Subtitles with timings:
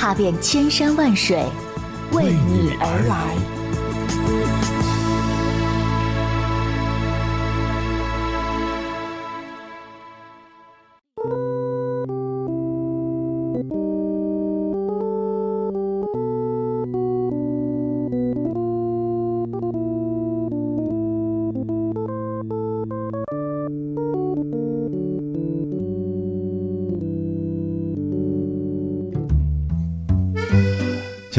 [0.00, 1.44] 踏遍千山万水，
[2.12, 4.59] 为你而来。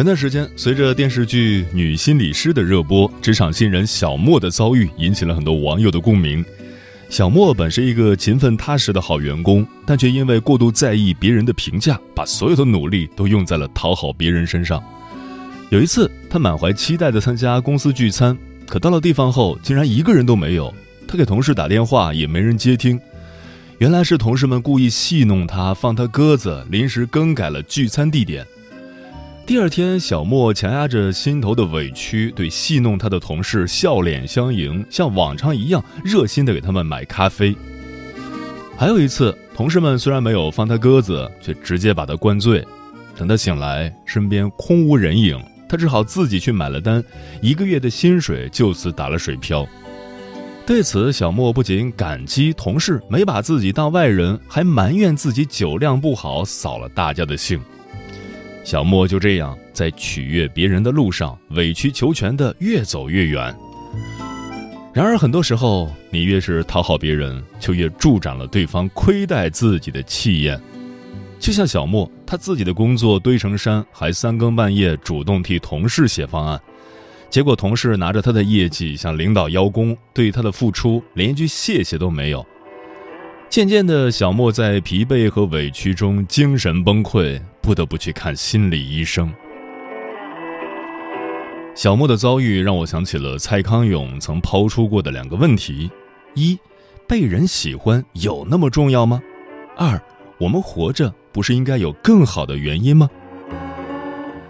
[0.01, 6.43] 前段时间，随着电视剧《女心理师》的热播，职场新人小莫的遭遇引起了很多网友的共鸣。
[7.07, 14.83] 小莫本是一个勤奋踏实的好员工，但却因为过度在意别人的评价，把所有的努力都用在了讨好别人身上。
[15.69, 18.35] 有一次，他满怀期待地参加公司聚餐，
[18.67, 20.73] 可到了地方后，竟然一个人都没有。
[21.07, 22.99] 他给同事打电话，也没人接听。
[23.77, 28.43] 原来是同事们故意戏弄他，放他鸽子，临时更改了聚餐地点。
[29.51, 37.53] 第二天，小莫强压着心头的委屈，对戏弄他的同事笑脸相迎，像往常一样热心地给他们买咖啡。
[38.77, 42.65] 还有一次，同事们虽然没有放他鸽子，却直接把他灌醉。
[43.17, 47.03] 等他醒来，身边空无人影，他只好自己去买了单，
[47.41, 49.67] 一个月的薪水就此打了水漂。
[50.65, 57.59] 对此，小莫不仅感激同事没把自己当外人，还埋怨自己酒量不好，扫了大家的兴。
[58.63, 63.55] 小莫就这样在取悦别人的路上委曲求全的越走越远。
[64.93, 70.59] 然而，很多时候，你越是讨好别人，就越助长了对方亏待自己的气焰。
[71.39, 76.61] 就像小莫，他自己的工作堆成山，还三更半夜主动替同事写方案，
[77.29, 82.45] 结果同事拿着他的业绩向领导邀功，对他的付出连一句谢谢都没有。
[83.49, 89.31] 渐渐的，小莫在疲惫和委屈中精神崩溃，不得不去看心理医生。
[91.73, 95.89] 小莫的遭遇让我想起了蔡康永曾抛出过的两个问题：
[96.35, 96.59] 一，
[97.07, 99.21] 被人喜欢有那么重要吗？
[99.77, 99.99] 二，
[100.37, 103.09] 我们活着不是应该有更好的原因吗？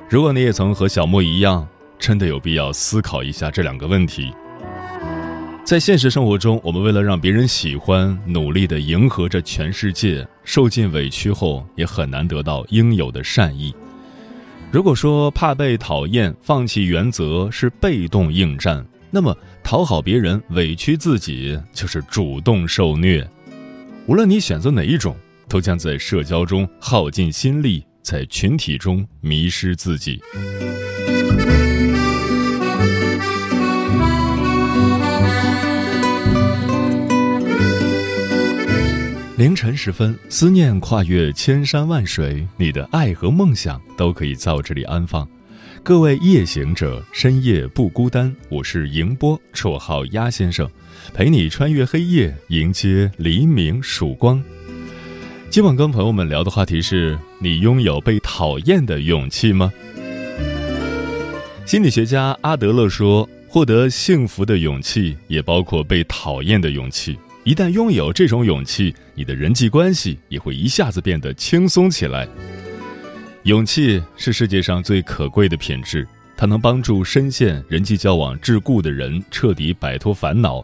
[0.09, 1.67] 如果你也曾和小莫一样，
[1.99, 4.33] 真的有必要思考一下这两个问题。
[5.63, 13.73] 在现实生活中，我们为了让别人喜欢，努力的迎合着全世界，受尽委屈后，也很难得到应有的善意。
[14.69, 23.25] 如果说怕被讨厌、放弃原则是被动应战，那么讨好别人、委屈自己就是主动受虐。
[24.07, 25.15] 无论你选择哪一种，
[25.47, 30.19] 都将在社交中耗尽心力，在群体中迷失自己。
[39.41, 45.27] 凌晨时分，思念跨越千山万水，你的爱和梦想都可以在我这里安放。
[45.81, 48.31] 各位夜行者，深夜不孤单。
[48.49, 50.69] 我是迎波，绰号鸭先生，
[51.11, 54.39] 陪你穿越黑夜，迎接黎明曙光。
[55.49, 59.73] 今晚跟朋友们聊的话题是：你拥有被讨厌的勇气吗？
[61.65, 67.17] 心理学家阿德勒说，获得幸福的勇气也包括被讨厌的勇气。
[67.43, 72.27] 一旦拥有这种勇气，你的人际关系也会一下子变得轻松起来。
[73.43, 76.07] 勇气是世界上最可贵的品质，
[76.37, 80.63] 它能帮助深陷人际交往桎梏的人彻底摆脱烦恼，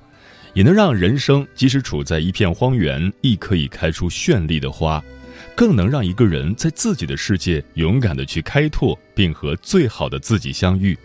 [0.53, 5.03] 也能让人生即使处在一片荒原，亦可以开出绚丽的花，
[5.55, 10.95] 更能让一个人在自己的世界勇敢的去开拓，并和最好的自己相遇。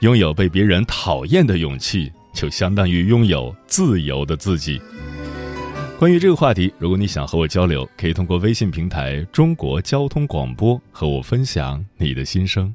[0.00, 2.10] 拥有被别人讨厌的勇气。
[2.32, 4.80] 就相当于拥有自由的自己。
[5.98, 12.74] 关于这个话题，如果你想和我交流，可以通过微信平台“中国交通广播”和我分享你的心声。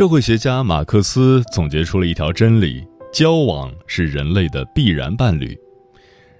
[0.00, 2.82] 社会学家马克思总结出了一条真理：
[3.12, 5.54] 交往是人类的必然伴侣。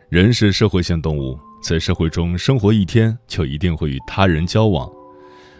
[0.08, 4.90] 人是社会性动物，在社会中生活一天，就一定会与他人交往。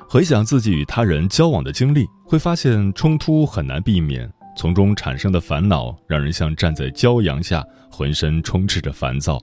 [0.09, 4.27] 回想自己与他人交往的经历，会发现冲突很难避免，
[4.57, 9.39] 从中产生的烦恼让人像站在骄阳下，浑身充斥着烦躁。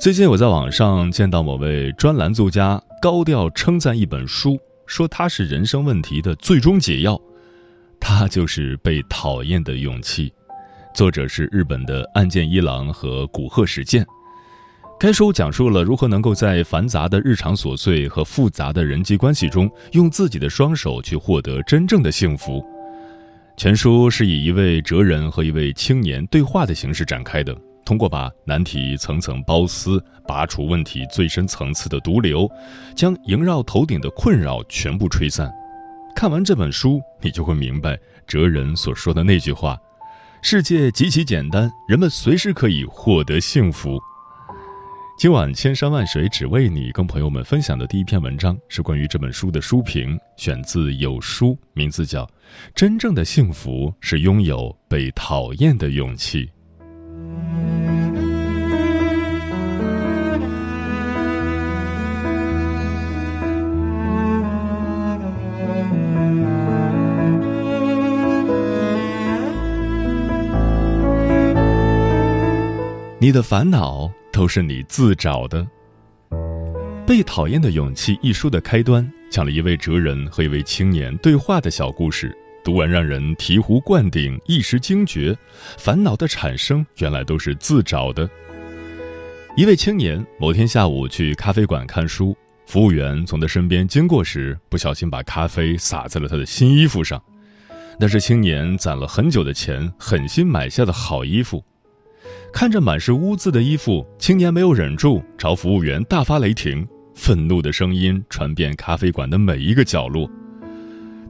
[0.00, 4.58] 最近我在网上见到某位专栏作家高调称赞一本书。
[4.86, 7.18] 说它是人生问题的最终解药，
[8.00, 10.32] 它就是被讨厌的勇气。
[10.94, 14.06] 作者是日本的岸见一郎和古贺史健。
[15.00, 22.64] 该书讲述了如何能够在繁杂的日常琐碎和复杂的人际关系中，用自己的双手去获得真正的幸福。
[23.56, 27.54] 全书是以一位哲人和一位青年对话的形式展开的。
[27.84, 32.48] 通过把难题层层剥丝，拔除问题最深层次的毒瘤，
[32.96, 35.52] 将萦绕头顶的困扰全部吹散。
[36.14, 39.76] 看完这本书，你就会明白哲人所说的那句话：
[40.42, 44.00] 世界极其简单，人们随时可以获得幸福。
[45.18, 52.24] 今晚千山万水只为你，跟朋友们分享的第一篇文章是关于这本书的书评，选自有书，名字叫
[52.74, 56.46] 《真正的幸福是拥有被讨厌的勇气》。
[73.24, 75.66] 你的烦恼都是你自找的。
[77.06, 85.34] 《被讨厌的勇气》一书的开端讲了一位哲人和一位青年对话的小故事，读完让人醍醐灌顶，一时惊觉，
[85.78, 88.28] 烦恼的产生原来都是自找的。
[89.56, 92.36] 一位青年某天下午去咖啡馆看书，
[92.66, 97.18] 服务员从他身边经过时，不小心把咖啡洒在了他的新衣服上，
[97.98, 101.64] 那是青年攒了很久的钱，狠心买下的好衣服。
[102.54, 110.30] 看着满是污渍的衣服，青年没有忍住，朝服务员大发雷霆，愤怒的声音传遍咖啡馆的每一个角落。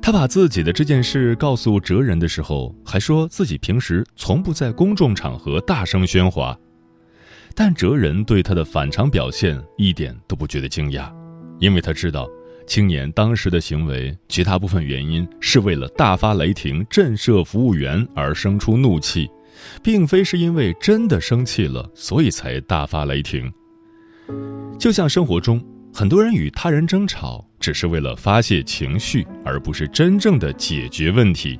[0.03, 6.55] 他把自己的这件事告诉哲人的时候，还说自己平时从不在公众场合大声喧哗。
[7.55, 11.11] 但哲人对他的反常表现一点都不觉得惊讶，
[11.59, 12.29] 因为他知道，
[12.67, 19.26] 青年当时的行为绝大部分原因是为了大发雷霆震慑服务员而生出怒气。
[19.82, 23.52] 并非是因为真的生气了，所以才大发雷霆。
[24.78, 25.62] 就像生活中，
[25.93, 31.58] 很多人与他人争吵，只是为了发泄情绪，而不是真正的解决问题。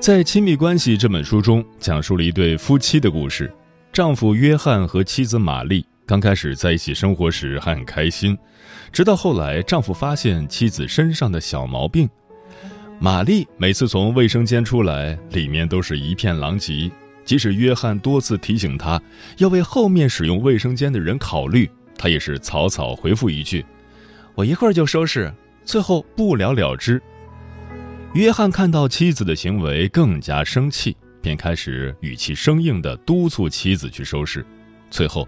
[0.00, 3.52] 在《亲密关系》这本书中，讲述了一对夫妻的故事。
[3.92, 8.38] 丈夫约翰和妻子玛丽刚开始在一起生活时还很开心，
[8.92, 12.08] 直到后来，丈夫发现妻子身上的小毛病。
[13.02, 16.90] 玛丽每次从卫生间出来，里面都是一片狼藉。
[17.24, 19.00] 即使约翰多次提醒她
[19.38, 21.66] 要为后面使用卫生间的人考虑，
[21.96, 23.64] 她也是草草回复一句
[24.36, 25.32] ：“我一会儿就收拾。”
[25.64, 27.00] 最后不了了之。
[28.12, 34.44] 约翰看到妻子的行为更加生气，便开始语气生硬地督促妻子去收拾。
[34.90, 35.26] 最后，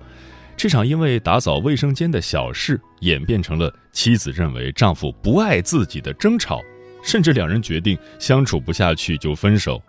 [0.59, 6.61] 这场因为打扫卫生间的小事演变成了妻子认为丈夫不爱自己的争吵。
[7.03, 9.83] 甚至两人决定相处不下去就分手。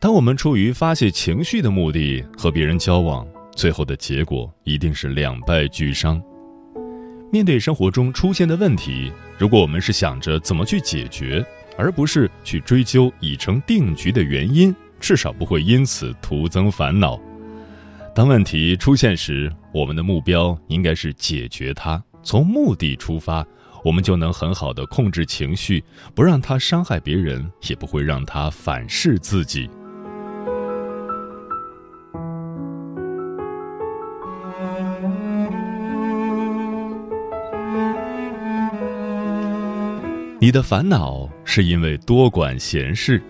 [0.00, 6.20] 当我们出于发泄情绪的目的和别人交往，最后的结果一定是两败俱伤。
[7.30, 11.44] 面对生活中出现的问题，如果我们是想着怎么去解决，
[11.78, 17.18] 而不是去追究已成定局的原因，至少不会因此徒增烦恼。
[18.14, 23.46] 当问题出现时，我们的目标应该是解决它，从目的出发，
[23.84, 25.82] 我们就能很好的控制情绪，
[26.14, 29.68] 不让它伤害别人，也不会让它反噬自己。
[40.38, 43.22] 你的烦恼是因为多管闲事。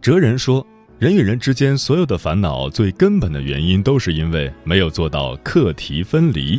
[0.00, 0.66] 哲人说，
[0.98, 6.58] 人与人之间所有的烦恼，最根本的原因都是因为没有做到课题分离。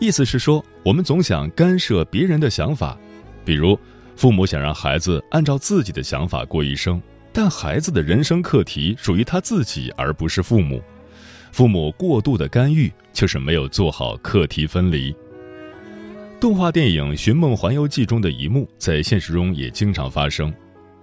[0.00, 2.98] 意思是说，我们总想干涉别人的想法，
[3.44, 3.78] 比如
[4.16, 7.00] 父母想让孩子按照自己的想法过一生，
[7.34, 10.82] 但孩子的人生课题属于他自己，而不是父母。
[11.52, 15.14] 父母过度的干预，就是没有做好课题分离。
[16.40, 20.50] 动画电影《寻梦环游记》中的一幕，在现实中也经常发生。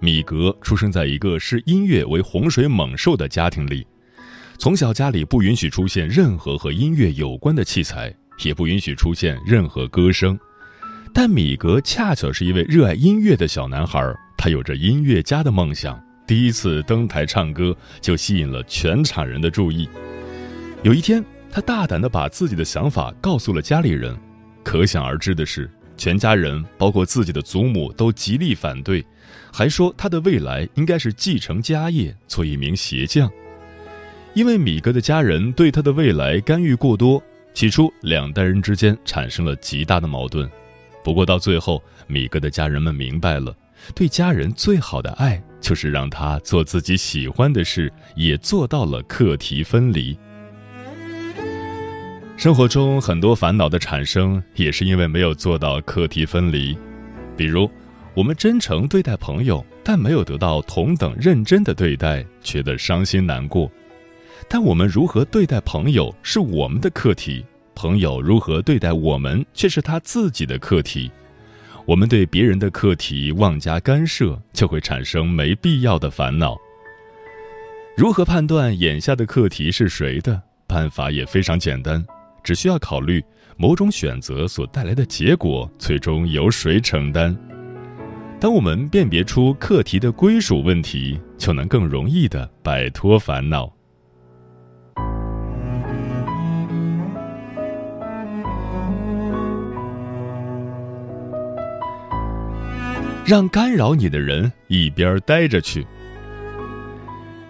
[0.00, 3.86] 米格出生在一个视音乐为洪水猛兽的家庭里，
[4.58, 10.38] 从小家里不允许出现任何和音乐有关的器材，也不允许出现任何歌声。
[11.12, 16.00] 但米格恰巧是一位热爱音乐的小男孩，他有着音乐家的梦想。
[16.26, 19.88] 第一次登台唱歌就吸引了全场人的注意。
[20.82, 24.16] 有一天，他大胆地把自己的想法告诉了家里人。
[24.62, 29.02] 可想而知的是，全家人包括自己的祖母都极力反对，
[29.50, 33.28] 还说他的未来应该是继承家业，做一名鞋匠。
[34.34, 37.20] 因为米格的家人对他的未来干预过多，
[37.58, 40.48] 起初两代人之间产生了极大的矛盾。
[41.02, 43.52] 不过到最后，米格的家人们明白了，
[43.96, 50.16] 对家人最好的爱就是让他做自己喜欢的事，也做到了课题分离。
[52.36, 56.78] 生活中很多烦恼的产生，也是因为没有做到课题分离。
[57.36, 57.68] 比如，
[58.14, 63.68] 我们真诚对待朋友，但没有得到同等认真的对待，觉得伤心难过。
[64.46, 71.10] 但我们如何对待朋友是我们的课题，朋友如何对待我们却是他自己的课题。
[71.86, 76.54] 我们对别人的课题妄加干涉，就会产生没必要的烦恼。
[77.96, 80.42] 如何判断眼下的课题是谁的？
[80.66, 82.04] 办法也非常简单。
[82.44, 83.22] 只需要考虑
[83.56, 87.36] 某种选择所带来的结果，最终由谁承担。
[88.40, 93.70] 当我们辨别出课题的归属问题，就能更容易的摆脱烦恼。
[103.28, 105.86] 让干扰你的人一边待着去。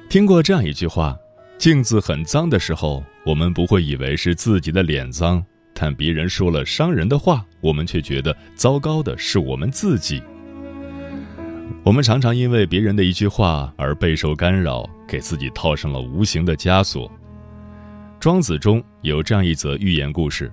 [0.08, 1.16] 听过这样一句话。
[1.56, 10.20] 镜子很脏的时候，我们不会以为是自己的脸脏，但别人说了伤人的话，我们却觉得糟糕的是我们自己。
[11.84, 17.08] 我们常常因为别人的一句话而备受干扰，给自己套上了无形的枷锁。
[18.18, 20.52] 庄子中有这样一则寓言故事：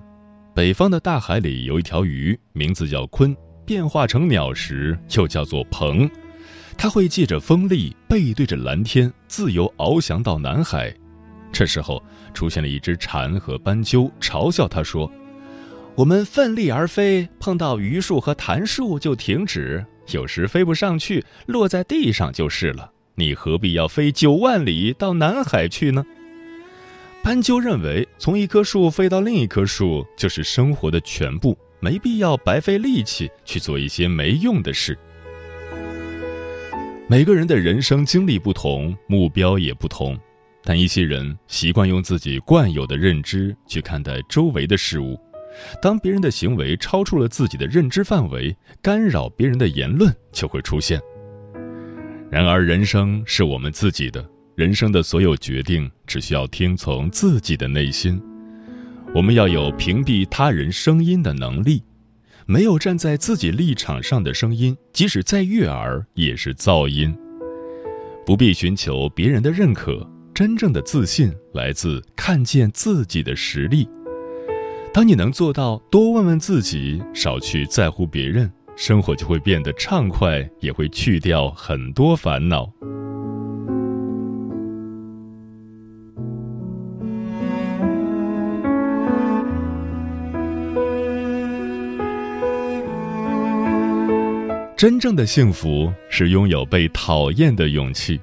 [0.54, 3.34] 北方的大海里有一条鱼，名字叫鲲，
[3.66, 6.08] 变化成鸟时又叫做鹏。
[6.78, 10.94] 它会借着风力，背对着蓝天，自由翱翔到南海。
[11.50, 12.02] 这时候，
[12.34, 15.10] 出现了一只蝉和斑鸠，嘲笑它说
[15.96, 22.92] ：“我们奋力而飞，碰到榆树和檀树就停止，有时飞不上去，落在地上就是了。
[23.14, 26.04] 你何必要飞九万里到南海去呢？”
[27.24, 34.98] 斑鸠认为，从一棵树飞到另一棵树就是生活的全部，没必要白费力气去做一些没用的事。
[37.08, 40.18] 每个人的人生经历不同，目标也不同，
[40.64, 45.16] 但一些人习惯用自己惯有的认知去看待周围的事物，
[45.80, 51.00] 当别人的行为超出了自己的认知范围，干扰别人的言论就会出现。
[52.28, 58.20] 然而，人生是我们自己的，人生的所有决定只需要听从自己的内心。
[59.16, 61.82] 我们要有屏蔽他人声音的能力。
[62.44, 67.16] 没有站在自己立场上的声音，即使再悦耳，也是噪音。
[68.26, 73.88] 不必寻求别人的认可，真正的自信来自看见自己的实力。
[74.92, 82.70] 当你能做到多问问自己，少去在乎别人，生活就会变得畅快，也会去掉很多烦恼。
[94.76, 98.20] 真正的幸福是拥有被讨厌的勇气。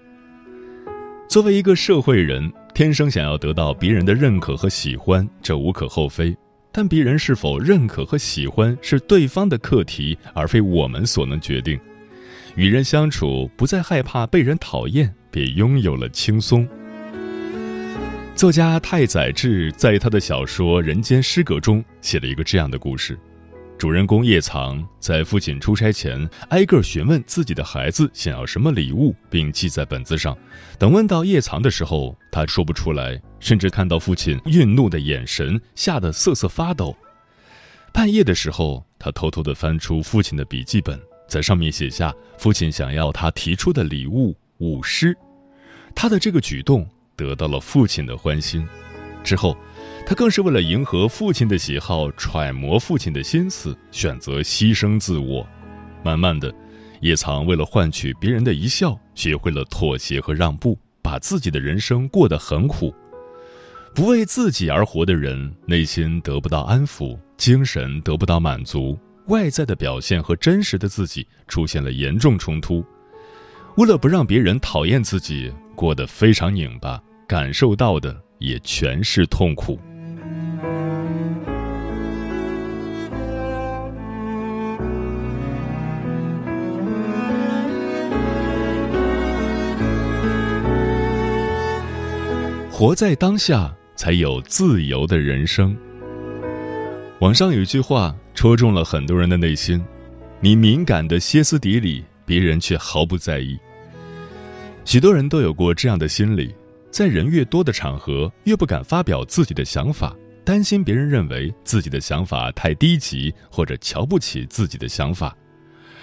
[1.27, 6.35] 作为一个社会人，天生想要得到别人的认可和喜欢，这无可厚非。
[6.71, 11.79] 但别人是否认可和喜欢是对方的课题，而非我们所能决定。
[12.55, 16.67] 与人相处，不再害怕被人讨厌，便拥有了轻松。
[18.35, 23.17] 作家太宰治在他的小说《人间失格》中写了一个这样的故事：
[23.77, 30.37] 主人公叶藏在父亲出差前，挨个询问自己的孩子想要什么礼物，并记在本子上。
[30.79, 36.95] 等问到叶藏的时候，他说不出来，甚至看到父亲愠怒的眼神，吓得瑟瑟发抖。
[37.91, 45.15] 半夜的时候，他偷偷地翻出父亲的笔记本，在上面写下父亲想要他提出的礼物——舞狮。
[45.93, 46.87] 他的这个举动。
[47.15, 48.67] 得到了父亲的欢心，
[49.23, 49.55] 之后，
[50.05, 55.47] 他更是为了迎合父亲的喜好，揣摩父亲的心思，选择牺牲自我。
[56.03, 56.53] 慢慢的，
[57.01, 62.93] 叶藏为了换取别人的一笑，学会了妥协和让步，把自己的人生过得很苦。
[63.95, 72.83] 不为自己而活的人，内心得不到安抚，精神得不到满足，外在的表现和真实的自己出现了严重冲突。
[73.77, 79.79] 为了不让别人讨厌自己，过得非常拧巴，感受到的也全是痛苦。
[92.83, 95.73] 活在当下，才有自由的人生。
[97.21, 99.81] 网上有一句话戳中了很多人的内心：
[100.41, 102.03] 你敏感的歇斯底里。
[102.25, 103.57] 别人却毫不在意。
[104.83, 106.53] 许多人都有过这样的心理，
[106.91, 110.13] 在人越多的场合，越不敢发表自己的想法，
[110.43, 115.33] 担心别人认为自己的想法太低级，或者瞧不起自己的想法，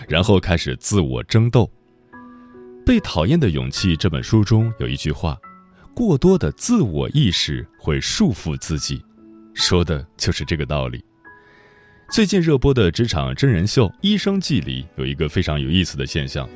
[0.09, 1.71] 然后开始自我争斗。
[2.87, 5.39] 《被讨厌的勇气》这本书中有一句话
[5.95, 9.03] ：“过多的自我意识会束缚自己”，
[9.55, 11.03] 说的就是这个道理。
[12.11, 16.49] 最近热播的职场真人秀《医生记》里有一个非常有意思的现象：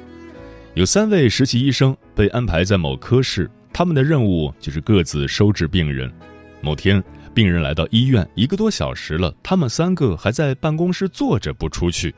[0.75, 6.13] 有三位实习医生被安排在某科室，他们的任务就是各自收治病人。
[6.61, 12.15] 某天，病人来到医院一个多小时了，他们三个还在办公室坐着不出去，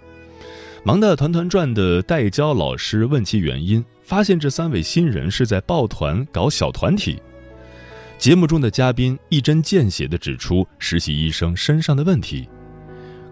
[0.84, 7.20] 忙得团团转的代教老师问其原因，发现这三位新人是在抱团搞小团体。
[8.16, 12.48] 节目中的嘉宾一针见血地指出实习医生身上的问题。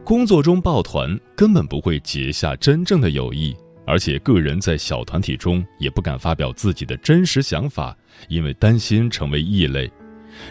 [0.02, 7.97] 工作中抱团根本不会结下真正的友谊，而且个人在小团体中也不敢发表自己的真实想法，
[8.28, 9.88] 因为担心成为异类。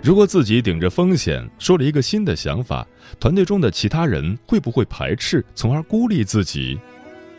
[0.01, 2.87] 如果自己顶着风险说了一个新的想法，
[3.19, 6.79] 团队中的其他人会不会排斥，从而孤立自己？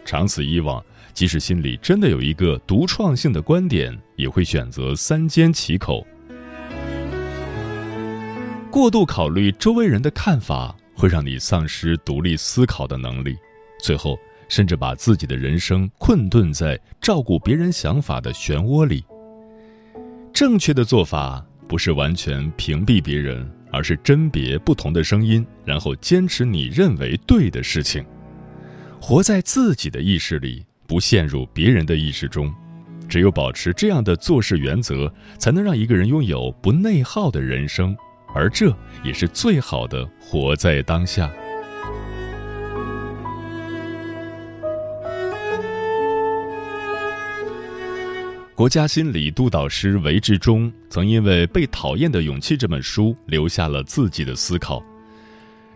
[0.05, 6.05] 长此以往，即使心里真的有一个独创性的观点，也会选择三缄其口，
[8.71, 10.77] 过度考虑周围人的看法。
[10.97, 13.37] 会让你丧失独立思考的能力，
[13.81, 14.17] 最后
[14.49, 19.05] 甚至把自己的人生困顿在照顾别人想法的漩涡里。
[20.33, 28.05] 正确的做法不是完全屏蔽别人，而是甄别不同的声音，然后坚持你认为对的事情。
[29.01, 32.53] 活在自己的意识里，不陷入别人的意识中。
[33.09, 37.97] 只有保持这样的做事原则，才能让一个人拥有不内耗的人生。
[38.35, 41.31] 而这也是最好的活在当下。
[48.57, 54.83] 国家心理督导师韦志忠曾因为《被讨厌的勇气》这本书留下了自己的思考。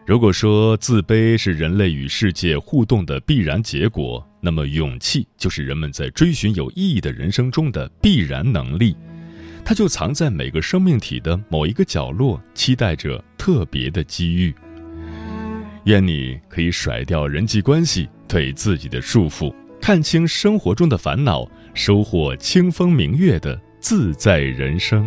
[0.08, 8.96] 如果说自卑是人类与世界互动的必然结果，那么勇气就是人们在追寻有意义的人生中的必然能力。
[9.62, 14.54] 它就藏在每个生命体的某一个角落，期待着特别的机遇。
[15.84, 25.06] 愿你可以甩掉人际关系对自己的束缚，看清生活中的烦恼，收获清风明月的自在人生。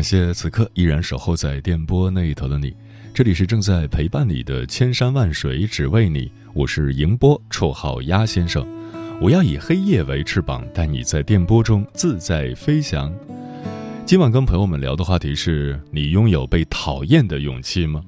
[0.00, 2.74] 感谢此刻依然守候在电波那一头的你，
[3.12, 8.66] 这里是正在陪伴你的千山万水只为你，我是迎波，绰号鸭先生，
[9.20, 13.14] 我要以黑夜为翅膀，带你在电波中自在飞翔。
[14.06, 18.02] 今晚跟朋友们聊的话题是你拥有被讨厌的勇气吗？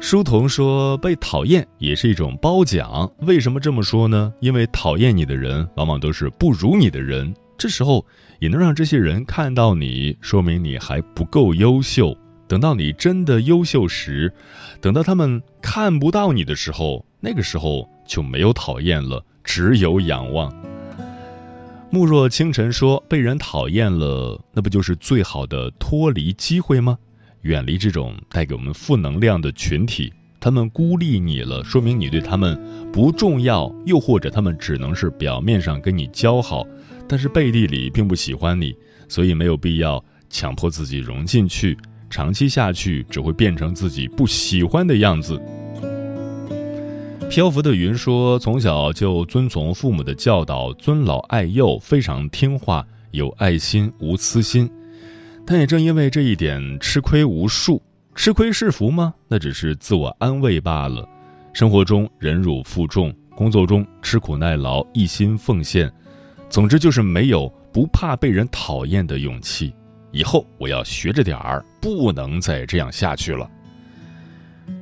[0.00, 3.08] 书童说，被讨厌也是一种褒奖。
[3.18, 4.34] 为什么这么说呢？
[4.40, 8.04] 因为讨厌你的人往往都是不如你的人，这时候
[8.38, 12.16] 也能让这些人看到你，说明你还不够优秀。
[12.48, 14.32] 等到你真的优秀时，
[14.80, 20.52] 等到他们看不到你的时候，那个时候就没有讨厌了，只有仰望。
[21.90, 26.98] 慕若清晨说：“被人讨厌了，那不就是最好的脱离机会吗？
[27.42, 30.12] 远离这种带给我们负能量的群体。
[30.38, 32.60] 他们孤立你了，说明你对他们
[32.92, 36.64] 不重要；又或者他们只能是表面上跟你交好，
[37.08, 38.74] 但是背地里并不喜欢你。
[39.08, 41.78] 所以没有必要强迫自己融进去，
[42.10, 45.40] 长期下去只会变成自己不喜欢的样子。”
[47.28, 54.70] 漂浮的云说：“从小就遵从父母的教导，尊老爱幼，非常听话，有爱心，无私心。
[55.44, 57.82] 但也正因为这一点，吃亏无数。
[58.14, 59.12] 吃亏是福吗？
[59.28, 61.06] 那只是自我安慰罢了。
[61.52, 65.92] 生活中忍辱负重，工作中吃苦耐劳，一心奉献。
[66.48, 69.74] 总之就是没有不怕被人讨厌的勇气。
[70.12, 73.50] 以后我要学着点儿，不能再这样下去了。”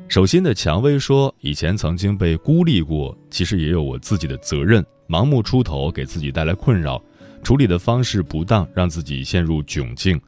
[0.06, 4.84] 手心的蔷薇说：“以前曾经被孤立过，其实也有我自己的责任。
[5.08, 7.02] 盲目出头给自己带来困扰，
[7.42, 10.20] 处理的方式不当，让自己陷入窘境。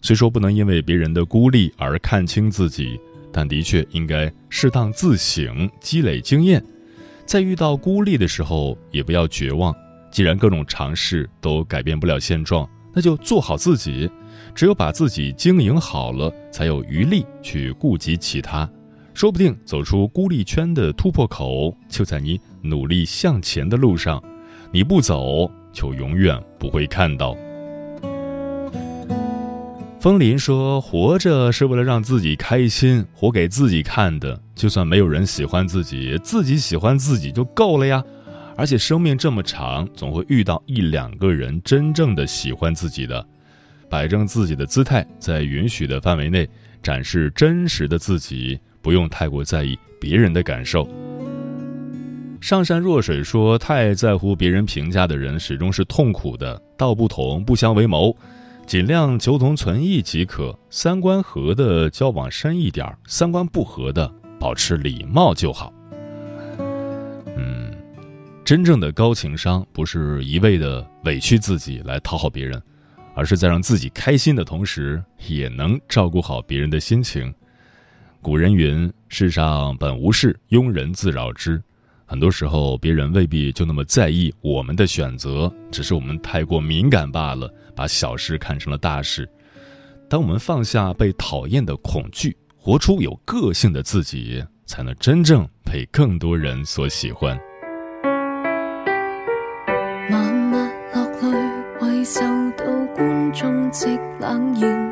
[0.00, 3.00] 虽说不能因为别人的孤立而看清自己，
[3.32, 6.62] 但的确应该适当自省，积累经验。
[7.26, 9.74] 在遇到孤立的时候，也不要绝望。
[10.12, 14.08] 既然各种尝试都改变不了现状，那就做好自己。
[14.54, 18.68] 只有把自己经营好了，才有余力去顾及其他。”
[19.14, 24.22] 说不定走出孤立圈的突破口就在你努力向前的路上，
[24.70, 27.36] 你不走就永远不会看到。
[30.00, 34.40] 风林说：“活着是为了让自己开心，活给自己看的。
[34.54, 38.02] 就算没有人喜欢自己，自己喜欢自己就够了呀。
[38.56, 43.26] 而且生命这么长，总会遇到一两个人真正的喜欢自己的。
[43.88, 46.48] 摆正自己的姿态，在允许的范围内
[46.82, 50.88] 展示真实的自己。”不用太过在意别人的感受。
[52.40, 56.60] 上善若水说：“太在乎别人评价的人，始终是痛苦的。
[56.76, 58.16] 道不同不相为谋，
[58.66, 60.58] 尽量求同存异即可。
[60.68, 65.72] 三观合的交往深一点，三观不合的保持礼貌就好。”
[68.44, 72.60] 真正的高情商不是一味的委屈自己来讨好别人，
[73.14, 77.32] 而是在让自己开心的同时，也能照顾好别人的心情。
[78.20, 81.62] 古人云：“世上本无事，庸人自扰之。”
[82.04, 89.26] 很多时候，别人未必就那么在意我们的选择，只是我们太过敏感罢了，把小事看成了大事。
[90.10, 97.38] 当我们放下被讨厌的恐惧，活出有个性的自己，才能真正被更多人所喜欢。
[103.32, 104.91] 终极冷艳